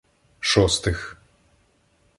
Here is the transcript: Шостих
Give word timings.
Шостих 0.49 0.99